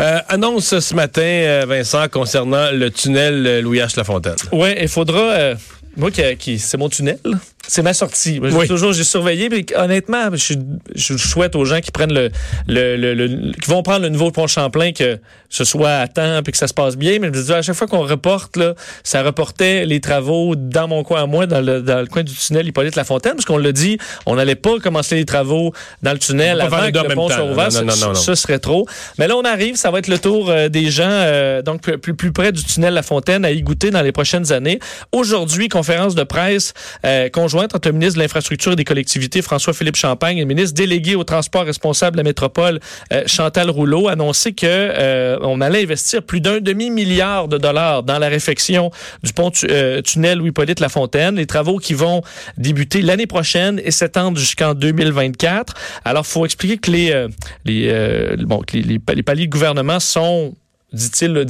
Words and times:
Euh, 0.00 0.18
annonce 0.28 0.80
ce 0.80 0.92
matin, 0.92 1.22
euh, 1.22 1.66
Vincent, 1.68 2.08
concernant 2.08 2.72
le 2.72 2.90
tunnel 2.90 3.60
Louis 3.60 3.78
H. 3.78 3.96
Lafontaine. 3.96 4.34
Oui, 4.50 4.74
il 4.80 4.88
faudra. 4.88 5.20
Euh, 5.20 5.54
moi, 5.96 6.10
qui, 6.10 6.58
c'est 6.58 6.76
mon 6.76 6.88
tunnel. 6.88 7.20
C'est 7.68 7.82
ma 7.82 7.94
sortie. 7.94 8.40
Moi, 8.40 8.66
toujours, 8.66 8.92
j'ai 8.92 9.04
surveillé. 9.04 9.48
Mais 9.48 9.64
honnêtement, 9.76 10.30
je, 10.32 10.54
je, 10.94 11.16
souhaite 11.16 11.56
aux 11.56 11.64
gens 11.64 11.80
qui 11.80 11.90
prennent 11.90 12.12
le, 12.12 12.30
le, 12.66 12.96
le, 12.96 13.52
qui 13.52 13.70
vont 13.70 13.82
prendre 13.82 14.02
le 14.02 14.08
nouveau 14.08 14.30
pont 14.30 14.46
Champlain 14.46 14.92
que 14.92 15.18
ce 15.48 15.64
soit 15.64 15.96
à 15.96 16.08
temps 16.08 16.42
puis 16.42 16.52
que 16.52 16.58
ça 16.58 16.68
se 16.68 16.74
passe 16.74 16.96
bien. 16.96 17.18
Mais 17.20 17.28
je 17.28 17.38
me 17.38 17.44
dis, 17.44 17.52
à 17.52 17.62
chaque 17.62 17.76
fois 17.76 17.86
qu'on 17.86 18.06
reporte, 18.06 18.56
là, 18.56 18.74
ça 19.02 19.22
reportait 19.22 19.86
les 19.86 20.00
travaux 20.00 20.56
dans 20.56 20.88
mon 20.88 21.02
coin 21.02 21.22
à 21.22 21.26
moi, 21.26 21.46
dans 21.46 21.60
le, 21.60 21.80
dans 21.80 22.00
le 22.00 22.06
coin 22.06 22.22
du 22.22 22.34
tunnel 22.34 22.66
Hippolyte 22.66 22.96
Lafontaine, 22.96 23.34
parce 23.34 23.44
qu'on 23.44 23.58
l'a 23.58 23.72
dit, 23.72 23.98
on 24.26 24.36
n'allait 24.36 24.54
pas 24.54 24.78
commencer 24.78 25.16
les 25.16 25.24
travaux 25.24 25.72
dans 26.02 26.12
le 26.12 26.18
tunnel 26.18 26.60
avant 26.60 26.90
que 26.90 27.08
le 27.08 27.14
pont 27.14 27.28
soit 27.28 27.44
ouvert. 27.44 27.70
Ce 28.14 28.34
serait 28.34 28.58
trop. 28.58 28.86
Mais 29.18 29.28
là, 29.28 29.36
on 29.36 29.44
arrive. 29.44 29.76
Ça 29.76 29.90
va 29.90 29.98
être 29.98 30.08
le 30.08 30.18
tour 30.18 30.50
euh, 30.50 30.68
des 30.68 30.90
gens, 30.90 31.04
euh, 31.08 31.62
donc 31.62 31.82
plus, 31.82 32.14
plus 32.14 32.32
près 32.32 32.52
du 32.52 32.64
tunnel 32.64 32.94
La 32.94 33.02
Fontaine, 33.02 33.44
à 33.44 33.50
y 33.50 33.62
goûter 33.62 33.90
dans 33.90 34.02
les 34.02 34.12
prochaines 34.12 34.52
années. 34.52 34.78
Aujourd'hui, 35.12 35.68
conférence 35.68 36.14
de 36.14 36.24
presse 36.24 36.74
euh, 37.04 37.28
conjointe 37.28 37.53
entre 37.60 37.88
le 37.88 37.92
ministre 37.92 38.16
de 38.16 38.22
l'Infrastructure 38.22 38.72
et 38.72 38.76
des 38.76 38.84
collectivités, 38.84 39.42
François-Philippe 39.42 39.96
Champagne, 39.96 40.38
et 40.38 40.40
le 40.40 40.46
ministre 40.46 40.74
délégué 40.74 41.14
au 41.14 41.24
transport 41.24 41.64
responsable 41.64 42.16
de 42.16 42.18
la 42.18 42.24
métropole, 42.24 42.80
euh, 43.12 43.22
Chantal 43.26 43.70
Rouleau, 43.70 44.08
annoncé 44.08 44.52
que 44.52 44.66
euh, 44.66 45.38
on 45.42 45.60
allait 45.60 45.82
investir 45.82 46.22
plus 46.22 46.40
d'un 46.40 46.60
demi-milliard 46.60 47.48
de 47.48 47.58
dollars 47.58 48.02
dans 48.02 48.18
la 48.18 48.28
réfection 48.28 48.90
du 49.22 49.32
pont 49.32 49.50
tunnel 49.50 50.38
Louis-Polyte 50.38 50.80
Lafontaine, 50.80 51.36
les 51.36 51.46
travaux 51.46 51.78
qui 51.78 51.94
vont 51.94 52.22
débuter 52.56 53.02
l'année 53.02 53.26
prochaine 53.26 53.80
et 53.84 53.90
s'étendre 53.90 54.38
jusqu'en 54.38 54.74
2024. 54.74 55.74
Alors, 56.04 56.26
faut 56.26 56.44
expliquer 56.44 56.78
que 56.78 56.90
les 56.90 57.26
les 57.64 58.36
bon 58.44 58.62
les, 58.72 58.82
les, 58.82 59.00
les 59.14 59.22
paliers 59.22 59.46
de 59.46 59.52
gouvernement 59.52 60.00
sont 60.00 60.54
dit-il, 60.92 61.44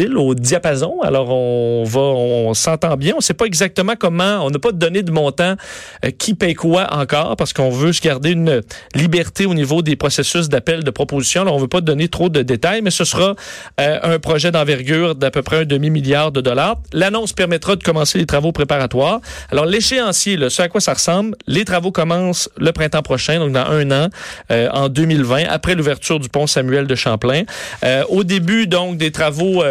au 0.00 0.34
diapason. 0.34 1.00
Alors 1.02 1.30
on 1.30 1.84
va, 1.84 2.00
on 2.00 2.54
s'entend 2.54 2.96
bien. 2.96 3.14
On 3.14 3.18
ne 3.18 3.22
sait 3.22 3.34
pas 3.34 3.44
exactement 3.44 3.94
comment. 3.98 4.44
On 4.44 4.50
n'a 4.50 4.58
pas 4.58 4.72
de 4.72 4.78
données 4.78 5.02
de 5.02 5.10
montant 5.10 5.56
euh, 6.04 6.10
qui 6.10 6.34
paye 6.34 6.54
quoi 6.54 6.92
encore 6.92 7.36
parce 7.36 7.52
qu'on 7.52 7.70
veut 7.70 7.92
se 7.92 8.00
garder 8.00 8.30
une 8.30 8.62
liberté 8.94 9.46
au 9.46 9.54
niveau 9.54 9.82
des 9.82 9.96
processus 9.96 10.48
d'appel 10.48 10.84
de 10.84 10.90
proposition. 10.90 11.44
On 11.46 11.58
veut 11.58 11.68
pas 11.68 11.80
donner 11.80 12.08
trop 12.08 12.28
de 12.28 12.42
détails, 12.42 12.82
mais 12.82 12.90
ce 12.90 13.04
sera 13.04 13.34
euh, 13.80 13.98
un 14.02 14.18
projet 14.18 14.50
d'envergure 14.50 15.14
d'à 15.14 15.30
peu 15.30 15.42
près 15.42 15.58
un 15.58 15.64
demi 15.64 15.90
milliard 15.90 16.32
de 16.32 16.40
dollars. 16.40 16.78
L'annonce 16.92 17.32
permettra 17.32 17.76
de 17.76 17.82
commencer 17.82 18.18
les 18.18 18.26
travaux 18.26 18.52
préparatoires. 18.52 19.20
Alors 19.50 19.66
l'échéancier, 19.66 20.38
ce 20.48 20.62
à 20.62 20.68
quoi 20.68 20.80
ça 20.80 20.94
ressemble, 20.94 21.36
les 21.46 21.64
travaux 21.64 21.92
commencent 21.92 22.48
le 22.58 22.72
printemps 22.72 23.02
prochain, 23.02 23.38
donc 23.38 23.52
dans 23.52 23.66
un 23.66 23.90
an, 23.90 24.08
euh, 24.50 24.68
en 24.72 24.88
2020, 24.88 25.44
après 25.48 25.74
l'ouverture 25.74 26.18
du 26.18 26.28
pont 26.28 26.46
Samuel 26.46 26.86
de 26.86 26.94
Champlain. 26.94 27.42
au 28.08 28.24
début 28.24 28.66
donc 28.66 28.96
des 28.96 29.10
travaux 29.10 29.62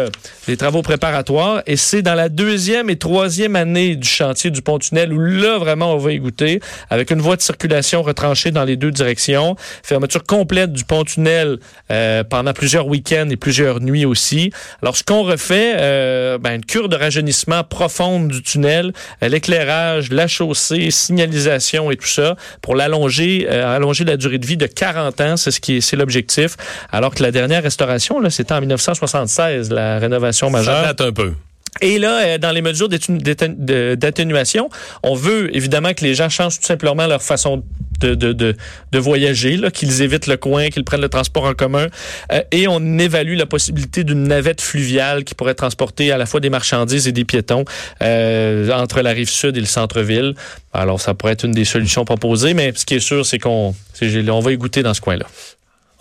les 0.48 0.56
travaux 0.56 0.82
préparatoires. 0.82 1.62
Et 1.66 1.76
c'est 1.76 2.02
dans 2.02 2.14
la 2.14 2.28
deuxième 2.28 2.90
et 2.90 2.96
troisième 2.96 3.56
année 3.56 3.96
du 3.96 4.08
chantier 4.08 4.50
du 4.50 4.62
pont-tunnel 4.62 5.12
où 5.12 5.18
là, 5.18 5.58
vraiment, 5.58 5.94
on 5.94 5.98
va 5.98 6.12
y 6.12 6.18
goûter, 6.18 6.60
avec 6.90 7.10
une 7.10 7.20
voie 7.20 7.36
de 7.36 7.42
circulation 7.42 8.02
retranchée 8.02 8.50
dans 8.50 8.64
les 8.64 8.76
deux 8.76 8.90
directions, 8.90 9.56
fermeture 9.82 10.24
complète 10.24 10.72
du 10.72 10.84
pont-tunnel 10.84 11.58
euh, 11.90 12.24
pendant 12.24 12.52
plusieurs 12.52 12.86
week-ends 12.86 13.28
et 13.30 13.36
plusieurs 13.36 13.80
nuits 13.80 14.04
aussi. 14.04 14.52
Alors, 14.82 14.96
ce 14.96 15.04
qu'on 15.04 15.22
refait, 15.22 15.74
euh, 15.76 16.38
ben, 16.38 16.54
une 16.54 16.64
cure 16.64 16.88
de 16.88 16.96
rajeunissement 16.96 17.64
profonde 17.64 18.28
du 18.28 18.42
tunnel, 18.42 18.92
euh, 19.22 19.28
l'éclairage, 19.28 20.10
la 20.10 20.26
chaussée, 20.26 20.90
signalisation 20.90 21.90
et 21.90 21.96
tout 21.96 22.06
ça, 22.06 22.36
pour 22.60 22.74
l'allonger, 22.74 23.48
allonger 23.48 24.04
la 24.04 24.16
durée 24.16 24.38
de 24.38 24.46
vie 24.46 24.56
de 24.56 24.66
40 24.66 25.20
ans, 25.20 25.36
c'est 25.36 25.50
ce 25.50 25.60
qui 25.60 25.76
est, 25.76 25.80
c'est 25.80 25.96
l'objectif. 25.96 26.56
Alors 26.90 27.14
que 27.14 27.22
la 27.22 27.30
dernière 27.30 27.62
restauration, 27.62 28.20
là, 28.20 28.30
c'était 28.30 28.54
en 28.54 28.60
1976, 28.60 29.70
la 29.70 29.98
rénovation 30.02 30.50
majeure. 30.50 30.82
Ça 30.82 30.92
date 30.92 31.00
un 31.00 31.12
peu. 31.12 31.32
Et 31.80 31.98
là, 31.98 32.20
euh, 32.22 32.38
dans 32.38 32.50
les 32.52 32.60
mesures 32.60 32.88
d'atténuation, 32.88 34.68
on 35.02 35.14
veut 35.14 35.54
évidemment 35.56 35.94
que 35.94 36.04
les 36.04 36.14
gens 36.14 36.28
changent 36.28 36.60
tout 36.60 36.66
simplement 36.66 37.06
leur 37.06 37.22
façon 37.22 37.64
de, 38.00 38.14
de, 38.14 38.32
de, 38.32 38.98
voyager, 38.98 39.58
qu'ils 39.72 40.02
évitent 40.02 40.26
le 40.26 40.36
coin, 40.36 40.68
qu'ils 40.68 40.84
prennent 40.84 41.00
le 41.00 41.08
transport 41.08 41.44
en 41.44 41.54
commun. 41.54 41.86
Euh, 42.32 42.42
et 42.50 42.68
on 42.68 42.98
évalue 42.98 43.36
la 43.36 43.46
possibilité 43.46 44.04
d'une 44.04 44.24
navette 44.24 44.60
fluviale 44.60 45.24
qui 45.24 45.34
pourrait 45.34 45.54
transporter 45.54 46.12
à 46.12 46.18
la 46.18 46.26
fois 46.26 46.40
des 46.40 46.50
marchandises 46.50 47.08
et 47.08 47.12
des 47.12 47.24
piétons 47.24 47.64
euh, 48.02 48.70
entre 48.72 49.00
la 49.00 49.10
rive 49.10 49.30
sud 49.30 49.56
et 49.56 49.60
le 49.60 49.66
centre-ville. 49.66 50.34
Alors, 50.74 51.00
ça 51.00 51.14
pourrait 51.14 51.32
être 51.34 51.44
une 51.44 51.52
des 51.52 51.64
solutions 51.64 52.04
proposées, 52.04 52.54
mais 52.54 52.72
ce 52.74 52.84
qui 52.84 52.96
est 52.96 53.00
sûr, 53.00 53.24
c'est 53.24 53.38
qu'on 53.38 53.74
on 54.02 54.40
va 54.40 54.52
y 54.52 54.56
goûter 54.56 54.82
dans 54.82 54.94
ce 54.94 55.00
coin-là. 55.00 55.26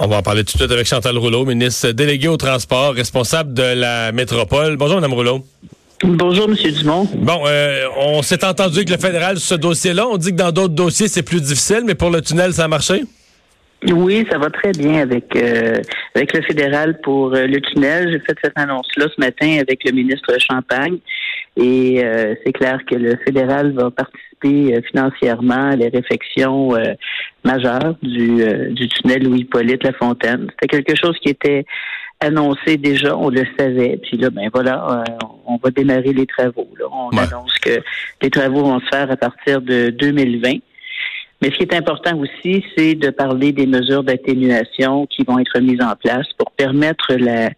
On 0.04 0.08
va 0.08 0.18
en 0.18 0.22
parler 0.24 0.44
tout 0.44 0.54
de 0.54 0.58
suite 0.58 0.72
avec 0.72 0.88
Chantal 0.88 1.16
Rouleau, 1.16 1.46
ministre 1.46 1.92
déléguée 1.92 2.28
au 2.28 2.36
transport, 2.36 2.96
responsable 2.96 3.54
de 3.54 3.62
la 3.62 4.12
métropole. 4.12 4.76
Bonjour, 4.76 4.96
Mme 4.96 5.14
Rouleau. 5.14 5.46
Bonjour, 6.04 6.50
M. 6.50 6.56
Dumont. 6.56 7.08
Bon, 7.14 7.44
euh, 7.46 7.86
on 7.98 8.24
s'est 8.24 8.44
entendu 8.44 8.78
avec 8.78 8.90
le 8.90 8.98
fédéral 8.98 9.38
sur 9.38 9.50
ce 9.50 9.62
dossier-là. 9.62 10.08
On 10.08 10.18
dit 10.18 10.32
que 10.32 10.38
dans 10.38 10.52
d'autres 10.52 10.74
dossiers, 10.74 11.08
c'est 11.08 11.22
plus 11.22 11.40
difficile, 11.40 11.84
mais 11.86 11.94
pour 11.94 12.10
le 12.10 12.20
tunnel, 12.22 12.52
ça 12.52 12.64
a 12.64 12.68
marché? 12.68 13.04
Oui, 13.92 14.26
ça 14.32 14.40
va 14.40 14.50
très 14.50 14.72
bien 14.72 15.02
avec 15.02 15.36
euh, 15.36 15.80
avec 16.16 16.34
le 16.34 16.42
fédéral 16.42 17.00
pour 17.02 17.36
euh, 17.36 17.46
le 17.46 17.62
tunnel. 17.62 18.12
J'ai 18.12 18.20
fait 18.22 18.36
cette 18.44 18.58
annonce-là 18.58 19.06
ce 19.16 19.22
matin 19.22 19.60
avec 19.60 19.84
le 19.86 19.92
ministre 19.92 20.34
Champagne 20.40 20.98
et 21.58 22.04
c'est 22.44 22.54
clair 22.54 22.80
que 22.90 22.96
le 22.96 23.18
fédéral 23.26 23.72
va 23.74 23.92
participer 23.92 24.32
euh, 24.48 24.82
financièrement 24.90 25.70
les 25.76 25.90
réflexions 25.90 26.76
euh, 26.76 26.94
majeures 27.44 27.96
du, 28.02 28.42
euh, 28.42 28.72
du 28.72 28.88
tunnel 28.88 29.24
Louis-Polyte 29.24 29.84
La 29.84 29.94
Fontaine. 29.94 30.48
C'était 30.52 30.68
quelque 30.68 30.96
chose 30.96 31.18
qui 31.20 31.30
était 31.30 31.66
annoncé 32.20 32.78
déjà, 32.78 33.18
on 33.18 33.30
le 33.30 33.44
savait. 33.58 34.00
Puis 34.02 34.18
là, 34.18 34.30
ben 34.30 34.50
voilà, 34.54 35.04
on 35.48 35.58
va 35.58 35.72
démarrer 35.72 36.14
les 36.14 36.28
travaux. 36.28 36.68
On 36.92 37.18
annonce 37.18 37.58
que 37.60 37.82
les 38.22 38.30
travaux 38.30 38.64
vont 38.64 38.80
se 38.80 38.86
faire 38.90 39.10
à 39.10 39.18
partir 39.18 39.62
de 39.62 39.90
2020. 39.90 40.60
Mais 41.42 41.50
ce 41.50 41.58
qui 41.58 41.64
est 41.64 41.74
important 41.74 42.16
aussi, 42.20 42.64
c'est 42.78 42.94
de 42.94 43.10
parler 43.10 43.52
des 43.52 43.66
mesures 43.66 44.04
d'atténuation 44.04 45.08
qui 45.08 45.24
vont 45.24 45.40
être 45.40 45.60
mises 45.60 45.82
en 45.82 45.96
place 45.96 46.28
pour 46.38 46.52
permettre 46.52 47.16
la, 47.16 47.50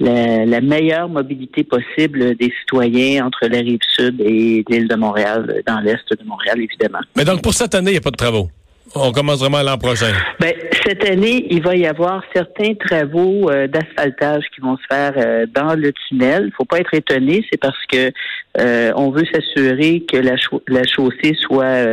la, 0.00 0.60
meilleure 0.60 1.08
mobilité 1.08 1.64
possible 1.64 2.34
des 2.36 2.52
citoyens 2.60 3.26
entre 3.26 3.46
la 3.46 3.58
rive 3.58 3.80
sud 3.94 4.20
et 4.20 4.64
l'île 4.68 4.88
de 4.88 4.96
Montréal, 4.96 5.62
dans 5.66 5.80
l'est 5.80 6.10
de 6.10 6.24
Montréal, 6.24 6.60
évidemment. 6.60 7.00
Mais 7.16 7.24
donc, 7.24 7.42
pour 7.42 7.54
cette 7.54 7.74
année, 7.74 7.90
il 7.90 7.94
n'y 7.94 7.98
a 7.98 8.02
pas 8.02 8.10
de 8.10 8.16
travaux? 8.16 8.48
On 8.94 9.12
commence 9.12 9.40
vraiment 9.40 9.62
l'an 9.62 9.76
prochain. 9.76 10.12
Ben, 10.40 10.54
cette 10.86 11.04
année, 11.06 11.46
il 11.50 11.62
va 11.62 11.76
y 11.76 11.86
avoir 11.86 12.22
certains 12.34 12.74
travaux 12.74 13.50
euh, 13.50 13.66
d'asphaltage 13.66 14.44
qui 14.54 14.62
vont 14.62 14.78
se 14.78 14.82
faire 14.90 15.12
euh, 15.16 15.44
dans 15.54 15.74
le 15.74 15.92
tunnel. 15.92 16.44
Il 16.46 16.52
faut 16.52 16.64
pas 16.64 16.78
être 16.78 16.94
étonné, 16.94 17.44
c'est 17.50 17.60
parce 17.60 17.84
que 17.92 18.10
euh, 18.58 18.92
on 18.96 19.10
veut 19.10 19.24
s'assurer 19.30 20.04
que 20.10 20.16
la, 20.16 20.36
la, 20.68 20.82
chaussée 20.84 21.36
soit 21.38 21.84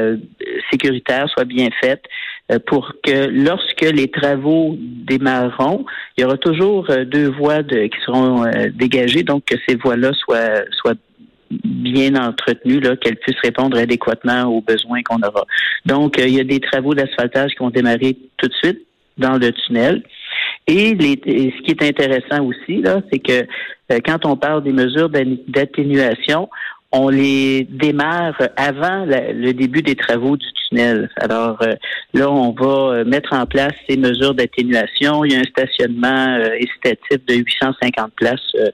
sécuritaire, 0.71 1.27
soit 1.29 1.43
bien 1.43 1.67
faite, 1.81 2.03
pour 2.67 2.93
que 3.03 3.27
lorsque 3.27 3.81
les 3.81 4.09
travaux 4.09 4.75
démarreront, 4.79 5.85
il 6.17 6.21
y 6.21 6.23
aura 6.25 6.37
toujours 6.37 6.87
deux 7.05 7.29
voies 7.29 7.63
de, 7.63 7.87
qui 7.87 7.97
seront 8.05 8.45
dégagées, 8.73 9.23
donc 9.23 9.45
que 9.45 9.55
ces 9.67 9.75
voies-là 9.75 10.11
soient, 10.13 10.63
soient 10.71 10.95
bien 11.63 12.15
entretenue, 12.15 12.79
là, 12.79 12.95
qu'elle 12.95 13.17
puisse 13.17 13.39
répondre 13.43 13.77
adéquatement 13.77 14.43
aux 14.43 14.61
besoins 14.61 15.01
qu'on 15.03 15.21
aura. 15.21 15.45
Donc, 15.85 16.19
euh, 16.19 16.27
il 16.27 16.35
y 16.35 16.39
a 16.39 16.43
des 16.43 16.59
travaux 16.59 16.93
d'asphaltage 16.93 17.51
qui 17.51 17.59
vont 17.59 17.69
démarrer 17.69 18.17
tout 18.37 18.47
de 18.47 18.53
suite 18.53 18.81
dans 19.17 19.37
le 19.37 19.51
tunnel. 19.51 20.03
Et, 20.67 20.95
les, 20.95 21.19
ce 21.25 21.61
qui 21.61 21.71
est 21.71 21.83
intéressant 21.83 22.43
aussi, 22.43 22.81
là, 22.81 23.01
c'est 23.11 23.19
que 23.19 23.45
euh, 23.91 23.99
quand 24.03 24.25
on 24.25 24.35
parle 24.35 24.63
des 24.63 24.71
mesures 24.71 25.09
d'atténuation, 25.09 26.49
on 26.91 27.09
les 27.09 27.63
démarre 27.69 28.37
avant 28.55 29.05
le 29.05 29.51
début 29.51 29.81
des 29.81 29.95
travaux 29.95 30.37
du 30.37 30.47
tunnel. 30.69 31.09
Alors 31.17 31.61
euh, 31.61 31.73
là, 32.13 32.31
on 32.31 32.51
va 32.51 33.03
mettre 33.03 33.33
en 33.33 33.45
place 33.45 33.73
ces 33.87 33.97
mesures 33.97 34.33
d'atténuation. 34.33 35.25
Il 35.25 35.33
y 35.33 35.35
a 35.35 35.39
un 35.39 35.43
stationnement 35.43 36.37
euh, 36.39 36.49
de 37.27 37.33
850 37.35 38.11
places 38.15 38.39
euh, 38.55 38.69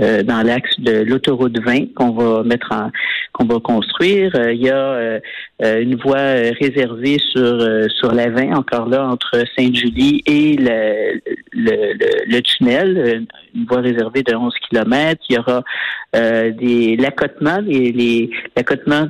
euh, 0.00 0.22
dans 0.22 0.42
l'axe 0.42 0.78
de 0.80 1.02
l'autoroute 1.02 1.58
20 1.58 1.94
qu'on 1.94 2.10
va 2.10 2.42
mettre 2.42 2.72
en 2.72 2.90
qu'on 3.32 3.46
va 3.46 3.58
construire. 3.58 4.32
il 4.50 4.62
y 4.62 4.70
a 4.70 5.20
une 5.60 5.96
voie 5.96 6.52
réservée 6.60 7.18
sur 7.18 7.58
sur 7.90 8.12
la 8.12 8.30
20, 8.30 8.54
encore 8.54 8.88
là 8.88 9.04
entre 9.08 9.42
Sainte-Julie 9.56 10.22
et 10.26 10.56
le, 10.56 11.20
le, 11.52 11.94
le, 12.28 12.42
tunnel, 12.42 13.26
une 13.56 13.64
voie 13.64 13.80
réservée 13.80 14.22
de 14.22 14.36
11 14.36 14.54
km. 14.68 15.20
Il 15.28 15.34
y 15.34 15.38
aura 15.38 15.64
des 16.12 16.96
l'accotement, 16.96 17.58
les, 17.64 17.92
les 17.92 18.30
l'accotement 18.56 19.08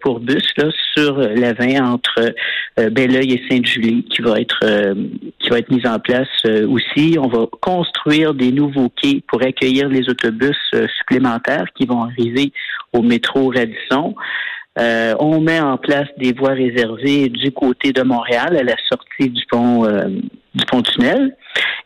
pour 0.00 0.20
bus 0.20 0.44
là 0.56 0.70
sur 0.96 1.18
la 1.18 1.52
20 1.52 1.80
entre 1.80 2.34
euh, 2.78 2.90
Belleuil 2.90 3.32
et 3.32 3.42
Sainte-Julie 3.48 4.04
qui 4.04 4.22
va 4.22 4.40
être 4.40 4.60
euh, 4.64 4.94
qui 5.38 5.50
va 5.50 5.58
être 5.58 5.70
mise 5.70 5.86
en 5.86 5.98
place 5.98 6.28
euh, 6.46 6.66
aussi. 6.68 7.16
On 7.18 7.28
va 7.28 7.46
construire 7.60 8.34
des 8.34 8.52
nouveaux 8.52 8.90
quais 9.00 9.22
pour 9.26 9.42
accueillir 9.42 9.88
les 9.88 10.08
autobus 10.08 10.56
supplémentaires 10.98 11.66
qui 11.74 11.86
vont 11.86 12.02
arriver 12.02 12.52
au 12.92 13.02
métro 13.02 13.52
Radisson. 13.54 14.14
Euh, 14.76 15.14
on 15.20 15.40
met 15.40 15.60
en 15.60 15.78
place 15.78 16.08
des 16.18 16.32
voies 16.32 16.54
réservées 16.54 17.28
du 17.28 17.52
côté 17.52 17.92
de 17.92 18.02
Montréal 18.02 18.56
à 18.56 18.62
la 18.64 18.74
sortie 18.90 19.30
du 19.30 19.44
pont 19.48 19.84
euh, 19.84 20.08
du 20.54 20.64
pont 20.66 20.82
tunnel. 20.82 21.36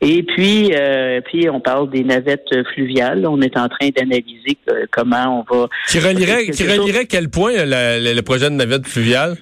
Et 0.00 0.22
puis, 0.22 0.72
euh, 0.74 1.20
puis 1.22 1.48
on 1.50 1.60
parle 1.60 1.90
des 1.90 2.04
navettes 2.04 2.48
fluviales. 2.72 3.26
On 3.26 3.40
est 3.40 3.56
en 3.56 3.68
train 3.68 3.88
d'analyser 3.94 4.58
comment 4.90 5.44
on 5.50 5.54
va. 5.54 5.68
Qui 5.88 5.98
relierait, 5.98 6.46
qui 6.46 6.64
relierait 6.64 7.06
quel 7.06 7.28
point 7.28 7.52
le 7.54 8.20
projet 8.20 8.50
de 8.50 8.54
navette 8.54 8.86
fluviale? 8.86 9.36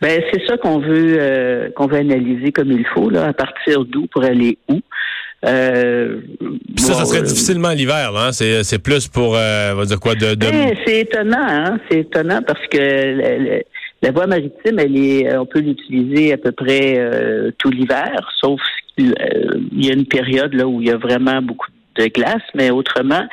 Ben 0.00 0.22
c'est 0.32 0.46
ça 0.46 0.56
qu'on 0.56 0.78
veut 0.78 1.72
qu'on 1.76 1.86
veut 1.86 1.98
analyser 1.98 2.52
comme 2.52 2.70
il 2.70 2.86
faut 2.94 3.10
là. 3.10 3.26
À 3.26 3.32
partir 3.32 3.84
d'où 3.84 4.06
pour 4.06 4.24
aller 4.24 4.58
où? 4.68 4.80
Euh, 5.46 6.20
ça, 6.76 6.94
ça 6.94 7.04
serait 7.04 7.18
euh, 7.18 7.22
difficilement 7.22 7.70
l'hiver, 7.70 8.12
hein? 8.16 8.32
C'est 8.32 8.78
plus 8.78 9.08
pour, 9.08 9.36
euh, 9.36 9.72
on 9.72 9.76
va 9.76 9.84
dire 9.84 10.00
quoi, 10.00 10.14
de... 10.14 10.34
Ben, 10.34 10.74
c'est 10.86 11.00
étonnant, 11.00 11.46
hein? 11.46 11.78
C'est 11.90 12.00
étonnant 12.00 12.40
parce 12.46 12.66
que 12.68 13.62
la 14.04 14.12
voie 14.12 14.26
maritime, 14.26 14.78
elle 14.78 14.96
est, 14.96 15.36
on 15.36 15.46
peut 15.46 15.60
l'utiliser 15.60 16.32
à 16.32 16.36
peu 16.36 16.52
près 16.52 16.98
euh, 16.98 17.50
tout 17.58 17.70
l'hiver, 17.70 18.30
sauf 18.40 18.60
qu'il 18.96 19.14
y 19.72 19.90
a 19.90 19.92
une 19.92 20.06
période 20.06 20.54
là 20.54 20.66
où 20.66 20.80
il 20.80 20.88
y 20.88 20.90
a 20.90 20.96
vraiment 20.96 21.42
beaucoup 21.42 21.68
de 21.96 22.06
glace, 22.06 22.42
mais 22.54 22.70
autrement, 22.70 23.26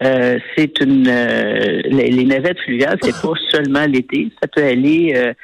c'est 0.00 0.80
une 0.80 1.04
les, 1.04 2.10
les, 2.10 2.24
navettes 2.24 2.58
fluviales, 2.60 2.98
c'est 3.02 3.20
pas 3.22 3.34
seulement 3.50 3.86
l'été, 3.86 4.30
ça 4.40 4.48
peut 4.48 4.64
aller 4.64 5.34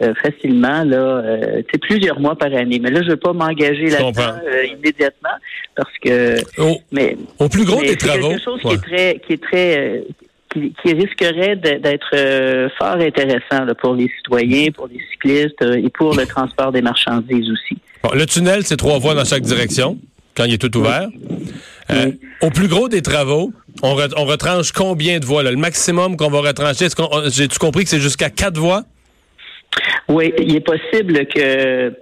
euh, 0.00 0.14
facilement 0.14 0.84
là, 0.84 1.22
euh, 1.24 1.62
plusieurs 1.82 2.20
mois 2.20 2.36
par 2.36 2.54
année. 2.54 2.78
Mais 2.80 2.90
là, 2.90 3.02
je 3.02 3.08
veux 3.10 3.16
pas 3.16 3.32
m'engager 3.32 3.86
là-dedans 3.86 4.38
euh, 4.46 4.66
immédiatement 4.66 5.36
parce 5.74 5.92
que. 6.00 6.36
Au, 6.60 6.76
mais 6.92 7.16
au 7.40 7.48
plus 7.48 7.64
gros 7.64 7.80
des 7.82 7.96
travaux. 7.96 8.28
Quelque 8.28 8.44
chose 8.44 8.60
qui 8.60 8.74
est 8.74 8.82
très, 8.82 9.20
qui 9.26 9.32
est 9.32 9.42
très, 9.42 10.04
qui, 10.52 10.72
qui 10.82 10.92
risquerait 10.92 11.56
d'être 11.56 12.68
fort 12.78 12.96
intéressant 12.96 13.64
là, 13.64 13.74
pour 13.74 13.94
les 13.94 14.10
citoyens, 14.16 14.70
pour 14.70 14.88
les 14.88 15.00
cyclistes 15.10 15.62
et 15.62 15.88
pour 15.90 16.14
le 16.14 16.26
transport 16.26 16.72
des 16.72 16.82
marchandises 16.82 17.50
aussi. 17.50 17.76
Bon, 18.02 18.10
le 18.14 18.26
tunnel, 18.26 18.64
c'est 18.64 18.76
trois 18.76 18.98
voies 18.98 19.14
dans 19.14 19.24
chaque 19.24 19.42
direction 19.42 19.98
quand 20.34 20.44
il 20.44 20.54
est 20.54 20.58
tout 20.58 20.76
ouvert. 20.76 21.08
Au 22.42 22.50
plus 22.50 22.68
gros 22.68 22.88
des 22.88 23.02
travaux, 23.02 23.52
on, 23.82 23.96
on 24.16 24.24
retranche 24.24 24.72
combien 24.72 25.18
de 25.18 25.24
voies? 25.24 25.42
Là? 25.42 25.50
Le 25.50 25.56
maximum 25.56 26.16
qu'on 26.16 26.30
va 26.30 26.40
retrancher, 26.40 26.88
j'ai-tu 27.30 27.58
compris 27.58 27.84
que 27.84 27.90
c'est 27.90 28.00
jusqu'à 28.00 28.30
quatre 28.30 28.58
voies? 28.58 28.84
Oui, 30.10 30.32
il 30.38 30.56
est 30.56 30.60
possible 30.60 31.26
que 31.26 31.92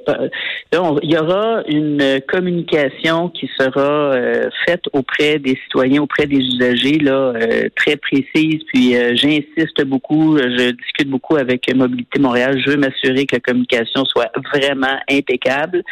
il 1.02 1.10
y 1.10 1.18
aura 1.18 1.62
une 1.66 2.20
communication 2.28 3.30
qui 3.30 3.50
sera 3.58 4.14
euh, 4.14 4.48
faite 4.64 4.82
auprès 4.92 5.40
des 5.40 5.58
citoyens, 5.64 6.02
auprès 6.02 6.26
des 6.26 6.38
usagers, 6.38 6.98
là, 6.98 7.32
euh, 7.34 7.68
très 7.74 7.96
précise. 7.96 8.62
Puis 8.72 8.96
euh, 8.96 9.16
j'insiste 9.16 9.84
beaucoup, 9.84 10.38
je 10.38 10.70
discute 10.70 11.08
beaucoup 11.08 11.36
avec 11.36 11.72
Mobilité 11.74 12.20
Montréal. 12.20 12.60
Je 12.64 12.70
veux 12.70 12.76
m'assurer 12.76 13.26
que 13.26 13.36
la 13.36 13.40
communication 13.40 14.04
soit 14.04 14.30
vraiment 14.52 14.98
impeccable 15.10 15.82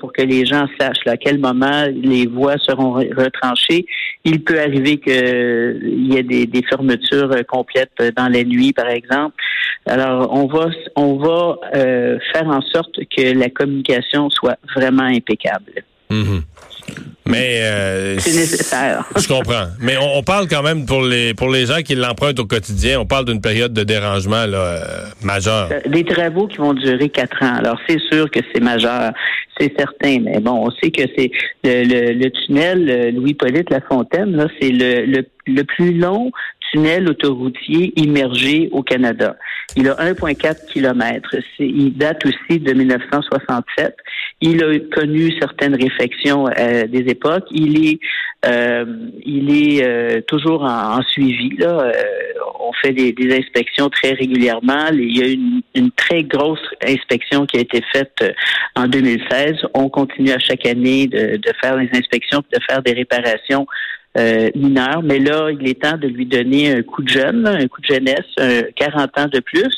pour 0.00 0.12
que 0.12 0.22
les 0.22 0.44
gens 0.44 0.66
sachent 0.78 1.06
à 1.06 1.16
quel 1.16 1.38
moment 1.38 1.86
les 1.94 2.26
voies 2.26 2.58
seront 2.58 2.94
retranchées. 2.94 3.86
Il 4.24 4.42
peut 4.42 4.58
arriver 4.60 4.98
qu'il 4.98 6.10
y 6.10 6.16
ait 6.16 6.22
des, 6.24 6.46
des 6.46 6.62
fermetures 6.68 7.30
complètes 7.46 8.12
dans 8.16 8.28
la 8.28 8.42
nuit, 8.42 8.72
par 8.72 8.88
exemple. 8.88 9.36
Alors, 9.86 10.32
on 10.32 10.46
va, 10.46 10.70
on 10.96 11.16
va 11.16 11.56
euh, 11.74 12.18
faire 12.32 12.46
en 12.46 12.60
sorte 12.62 12.98
que 13.16 13.36
la 13.36 13.50
communication 13.50 14.30
soit 14.30 14.58
vraiment 14.76 15.04
impeccable. 15.04 15.82
Mhm. 16.10 16.42
Mais 17.26 17.60
euh, 17.62 18.18
c'est 18.18 18.32
nécessaire. 18.32 19.04
Je 19.16 19.28
comprends. 19.28 19.66
Mais 19.80 19.94
on, 19.96 20.22
parle 20.22 20.48
quand 20.48 20.62
même 20.62 20.84
pour 20.84 21.02
les 21.02 21.32
pour 21.32 21.48
les 21.48 21.66
gens 21.66 21.80
qui 21.82 21.94
l'empruntent 21.94 22.40
au 22.40 22.44
quotidien, 22.44 23.00
on 23.00 23.06
parle 23.06 23.24
d'une 23.24 23.40
période 23.40 23.72
de 23.72 23.84
dérangement 23.84 24.44
là, 24.46 24.58
euh, 24.58 24.84
majeur. 25.22 25.68
Des 25.86 26.04
travaux 26.04 26.48
qui 26.48 26.58
vont 26.58 26.74
durer 26.74 27.08
quatre 27.08 27.42
ans. 27.42 27.54
Alors 27.56 27.78
c'est 27.88 28.00
sûr 28.10 28.28
que 28.30 28.40
c'est 28.52 28.60
majeur, 28.60 29.12
c'est 29.58 29.72
certain. 29.78 30.18
Mais 30.20 30.40
bon, 30.40 30.66
on 30.66 30.70
sait 30.82 30.90
que 30.90 31.02
c'est 31.16 31.30
le, 31.64 32.12
le, 32.12 32.30
tunnel 32.30 33.14
Louis-Polyte 33.14 33.70
Lafontaine, 33.70 34.36
là, 34.36 34.48
c'est 34.60 34.70
le, 34.70 35.06
le, 35.06 35.24
le 35.46 35.62
plus 35.62 35.94
long 35.94 36.32
immergé 36.74 38.68
au 38.72 38.82
Canada. 38.82 39.36
Il 39.76 39.88
a 39.88 39.94
1,4 39.94 40.66
km. 40.72 41.36
Il 41.58 41.96
date 41.96 42.24
aussi 42.26 42.60
de 42.60 42.72
1967. 42.72 43.96
Il 44.40 44.62
a 44.62 44.78
connu 44.94 45.32
certaines 45.40 45.74
réflexions 45.74 46.46
euh, 46.48 46.86
des 46.86 47.04
époques. 47.10 47.46
Il 47.50 47.86
est, 47.86 48.00
euh, 48.44 48.84
il 49.24 49.50
est 49.50 49.84
euh, 49.84 50.20
toujours 50.26 50.64
en, 50.64 51.00
suivi. 51.02 51.56
Là. 51.58 51.80
Euh, 51.80 51.92
on 52.60 52.72
fait 52.72 52.92
des, 52.92 53.14
inspections 53.36 53.88
très 53.88 54.12
régulièrement. 54.12 54.88
Il 54.92 55.16
y 55.16 55.22
a 55.22 55.28
une, 55.28 55.62
une, 55.74 55.90
très 55.92 56.22
grosse 56.22 56.60
inspection 56.86 57.46
qui 57.46 57.58
a 57.58 57.60
été 57.60 57.80
faite 57.92 58.24
en 58.74 58.88
2016. 58.88 59.54
On 59.74 59.88
continue 59.88 60.32
à 60.32 60.38
chaque 60.38 60.66
année 60.66 61.06
de, 61.06 61.36
de 61.36 61.52
faire 61.60 61.76
des 61.76 61.88
inspections, 61.94 62.42
de 62.52 62.58
faire 62.68 62.82
des 62.82 62.92
réparations 62.92 63.66
euh, 64.18 64.50
mineur, 64.54 65.02
mais 65.02 65.18
là, 65.18 65.50
il 65.50 65.66
est 65.68 65.82
temps 65.82 65.96
de 65.96 66.06
lui 66.06 66.26
donner 66.26 66.72
un 66.72 66.82
coup 66.82 67.02
de 67.02 67.08
jeune, 67.08 67.46
un 67.46 67.66
coup 67.68 67.80
de 67.80 67.94
jeunesse, 67.94 68.70
40 68.76 69.18
ans 69.18 69.28
de 69.32 69.40
plus, 69.40 69.74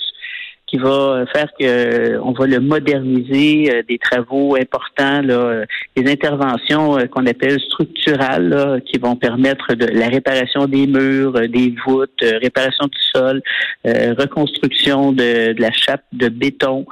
qui 0.67 0.77
va 0.79 1.25
faire 1.33 1.49
que 1.59 2.19
on 2.19 2.33
va 2.33 2.47
le 2.47 2.59
moderniser, 2.59 3.71
euh, 3.73 3.83
des 3.89 3.99
travaux 3.99 4.57
importants, 4.57 5.23
là, 5.23 5.65
des 5.95 6.11
interventions 6.11 6.99
euh, 6.99 7.07
qu'on 7.07 7.27
appelle 7.27 7.61
structurales, 7.61 8.83
qui 8.87 8.99
vont 8.99 9.15
permettre 9.15 9.75
de 9.75 9.87
la 9.87 10.09
réparation 10.09 10.67
des 10.67 10.89
murs, 10.89 11.35
des 11.49 11.73
voûtes, 11.87 12.21
réparation 12.21 12.87
du 12.87 13.01
sol, 13.15 13.43
reconstruction 13.85 15.13
de, 15.13 15.53
de 15.53 15.61
la 15.61 15.71
chape 15.71 16.05
de 16.13 16.29
béton. 16.29 16.87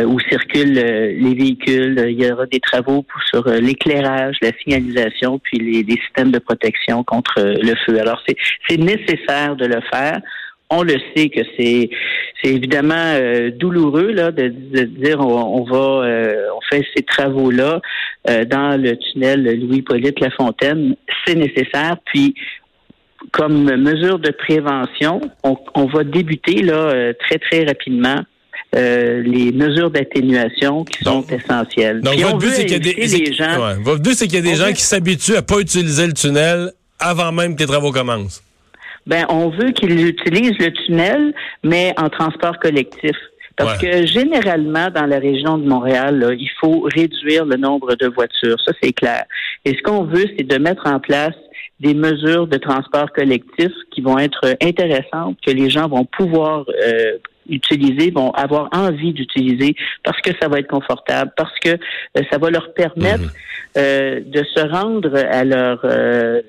Euh, 0.00 0.04
où 0.04 0.18
circulent 0.20 0.78
euh, 0.78 1.12
les 1.16 1.34
véhicules. 1.34 2.06
Il 2.08 2.22
y 2.22 2.30
aura 2.30 2.46
des 2.46 2.60
travaux 2.60 3.04
sur 3.28 3.46
euh, 3.46 3.58
l'éclairage, 3.60 4.36
la 4.42 4.50
signalisation, 4.62 5.38
puis 5.38 5.58
les, 5.58 5.84
systèmes 6.00 6.30
de 6.30 6.38
protection 6.38 7.02
contre 7.04 7.40
le 7.40 7.74
feu. 7.86 8.00
Alors, 8.00 8.22
c'est 8.26 8.76
nécessaire 8.76 9.56
de 9.56 9.66
le 9.66 9.80
faire 9.92 10.20
on 10.72 10.84
le 10.84 10.94
sait 11.16 11.30
que 11.30 11.40
c'est 11.58 11.90
c'est 12.40 12.50
évidemment 12.50 13.18
douloureux 13.58 14.12
là 14.12 14.30
de, 14.30 14.46
dire 14.46 15.18
on, 15.18 15.64
va 15.64 16.06
on 16.54 16.60
fait 16.70 16.84
ces 16.94 17.02
travaux 17.02 17.50
là 17.50 17.80
dans 18.24 18.80
le 18.80 18.96
tunnel 18.96 19.60
Louis 19.60 19.82
Polyte 19.82 20.20
Lafontaine 20.20 20.94
c'est 21.26 21.34
nécessaire 21.34 21.96
puis 22.04 22.36
comme 23.32 23.64
mesure 23.64 24.20
de 24.20 24.30
prévention 24.30 25.20
on, 25.42 25.56
on 25.74 25.86
va 25.86 26.04
débuter 26.04 26.62
là 26.62 27.14
très 27.14 27.38
très 27.38 27.64
rapidement 27.64 28.20
euh, 28.76 29.22
les 29.22 29.52
mesures 29.52 29.90
d'atténuation 29.90 30.84
qui 30.84 31.02
sont 31.02 31.24
essentielles. 31.26 32.00
Donc, 32.02 32.16
votre 32.16 32.38
but, 32.38 32.50
c'est 32.50 32.66
qu'il 32.66 32.72
y 32.72 32.90
a 32.90 33.18
des, 33.18 33.32
gens, 33.32 33.76
votre 33.82 34.02
but, 34.02 34.14
c'est 34.14 34.26
qu'il 34.26 34.44
y 34.44 34.48
a 34.48 34.50
des 34.50 34.56
gens 34.56 34.72
qui 34.72 34.82
s'habituent 34.82 35.36
à 35.36 35.42
pas 35.42 35.58
utiliser 35.58 36.06
le 36.06 36.12
tunnel 36.12 36.72
avant 36.98 37.32
même 37.32 37.56
que 37.56 37.60
les 37.60 37.66
travaux 37.66 37.90
commencent. 37.92 38.42
Ben, 39.06 39.24
on 39.28 39.48
veut 39.48 39.70
qu'ils 39.72 40.06
utilisent 40.06 40.58
le 40.58 40.72
tunnel, 40.72 41.34
mais 41.64 41.94
en 41.96 42.08
transport 42.08 42.58
collectif. 42.58 43.16
Parce 43.56 43.78
que 43.78 44.06
généralement, 44.06 44.88
dans 44.88 45.04
la 45.04 45.18
région 45.18 45.58
de 45.58 45.68
Montréal, 45.68 46.34
il 46.38 46.50
faut 46.60 46.88
réduire 46.94 47.44
le 47.44 47.56
nombre 47.56 47.94
de 47.94 48.06
voitures. 48.06 48.56
Ça, 48.64 48.72
c'est 48.82 48.92
clair. 48.92 49.24
Et 49.66 49.74
ce 49.74 49.82
qu'on 49.82 50.04
veut, 50.04 50.24
c'est 50.36 50.46
de 50.46 50.56
mettre 50.56 50.86
en 50.86 50.98
place 50.98 51.34
des 51.80 51.94
mesures 51.94 52.46
de 52.46 52.56
transport 52.58 53.10
collectif 53.12 53.72
qui 53.90 54.00
vont 54.00 54.18
être 54.18 54.56
intéressantes, 54.62 55.36
que 55.44 55.50
les 55.50 55.70
gens 55.70 55.88
vont 55.88 56.04
pouvoir 56.04 56.64
euh, 56.68 57.18
utiliser, 57.50 58.10
vont 58.10 58.30
avoir 58.30 58.68
envie 58.72 59.12
d'utiliser 59.12 59.74
parce 60.02 60.20
que 60.20 60.30
ça 60.40 60.48
va 60.48 60.58
être 60.58 60.68
confortable, 60.68 61.32
parce 61.36 61.56
que 61.60 61.70
euh, 61.70 62.22
ça 62.30 62.38
va 62.38 62.50
leur 62.50 62.72
permettre 62.74 63.24
mhm. 63.24 63.30
euh, 63.78 64.20
de 64.24 64.44
se 64.54 64.60
rendre 64.66 65.16
à 65.16 65.44
leur 65.44 65.80
euh, 65.84 66.40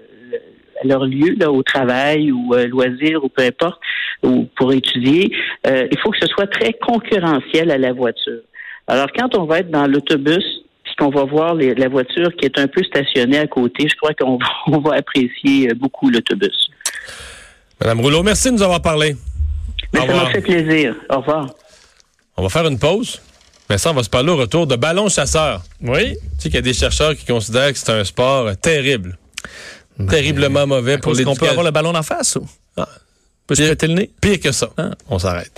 à 0.84 0.88
leur 0.88 1.06
lieu 1.06 1.36
là, 1.40 1.52
au 1.52 1.62
travail 1.62 2.32
ou 2.32 2.56
loisir 2.68 3.24
ou 3.24 3.30
peu 3.30 3.44
importe 3.44 3.80
ou 4.24 4.48
pour 4.56 4.74
étudier. 4.74 5.32
il 5.66 6.00
faut 6.02 6.10
que 6.10 6.18
ce 6.20 6.26
soit 6.26 6.48
très 6.48 6.74
concurrentiel 6.74 7.70
à 7.70 7.78
la 7.78 7.94
voiture. 7.94 8.42
Alors 8.88 9.08
quand 9.16 9.38
on 9.38 9.46
va 9.46 9.60
être 9.60 9.70
dans 9.70 9.86
l'autobus 9.86 10.44
puis 10.84 10.96
qu'on 10.98 11.12
va 11.12 11.24
voir 11.26 11.54
la 11.54 11.88
voiture 11.88 12.36
qui 12.36 12.46
est 12.46 12.58
un 12.58 12.66
peu 12.66 12.82
stationnée 12.84 13.38
à 13.38 13.46
côté, 13.46 13.88
je 13.88 13.96
crois 13.96 14.16
qu'on 14.16 14.40
va, 14.72 14.80
va 14.80 14.96
apprécier 14.96 15.72
beaucoup 15.76 16.10
l'autobus. 16.10 16.72
Madame 17.80 18.02
Rouleau, 18.02 18.24
merci 18.24 18.50
de 18.50 18.56
nous 18.56 18.64
avoir 18.64 18.82
parlé. 18.82 19.16
Ça 20.08 20.14
m'a 20.14 20.30
fait 20.32 20.42
plaisir. 20.42 20.96
Au 21.10 21.18
revoir. 21.18 21.50
On 22.38 22.44
va 22.44 22.50
faire 22.50 22.68
une 22.68 22.80
pause. 22.80 23.22
Mais 23.70 23.78
ça, 23.78 23.92
on 23.92 23.94
va 23.94 24.04
se 24.04 24.10
parler 24.10 24.30
au 24.32 24.38
retour 24.38 24.68
de 24.68 24.76
ballon 24.76 25.08
chasseur. 25.08 25.62
Oui. 25.82 26.14
Tu 26.14 26.18
sais 26.40 26.50
qu'il 26.50 26.56
y 26.56 26.58
a 26.58 26.62
des 26.62 26.74
chercheurs 26.74 27.16
qui 27.16 27.26
considèrent 27.26 27.72
que 27.72 27.80
c'est 27.80 27.92
un 27.92 28.04
sport 28.04 28.56
terrible. 28.58 29.18
Ben, 29.98 30.08
Terriblement 30.08 30.68
mauvais 30.68 30.98
pour 30.98 31.14
les. 31.14 31.22
Est-ce 31.22 31.30
qu'on 31.30 31.36
peut 31.36 31.48
avoir 31.50 31.66
le 31.66 31.72
ballon 31.72 31.96
en 31.96 32.04
face 32.04 32.36
ou? 32.36 32.48
Ah. 32.76 32.88
Peut 33.48 33.56
se 33.56 33.86
le 33.86 33.94
nez? 33.94 34.12
Pire 34.22 34.40
que 34.40 34.52
ça. 34.52 34.70
Ah. 34.78 34.92
On 35.10 35.20
s'arrête. 35.20 35.52